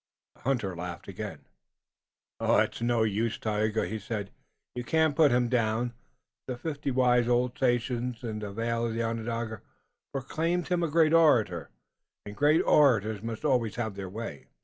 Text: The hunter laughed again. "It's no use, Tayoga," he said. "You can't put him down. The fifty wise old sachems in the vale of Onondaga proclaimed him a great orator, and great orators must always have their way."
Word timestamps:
The 0.33 0.41
hunter 0.41 0.75
laughed 0.75 1.07
again. 1.07 1.45
"It's 2.39 2.81
no 2.81 3.03
use, 3.03 3.37
Tayoga," 3.37 3.85
he 3.85 3.99
said. 3.99 4.31
"You 4.73 4.83
can't 4.83 5.15
put 5.15 5.29
him 5.29 5.47
down. 5.47 5.93
The 6.47 6.57
fifty 6.57 6.89
wise 6.89 7.27
old 7.27 7.55
sachems 7.55 8.23
in 8.23 8.39
the 8.39 8.51
vale 8.51 8.87
of 8.87 8.97
Onondaga 8.99 9.61
proclaimed 10.11 10.69
him 10.69 10.81
a 10.81 10.87
great 10.89 11.13
orator, 11.13 11.69
and 12.25 12.35
great 12.35 12.61
orators 12.63 13.21
must 13.21 13.45
always 13.45 13.75
have 13.75 13.93
their 13.93 14.09
way." 14.09 14.47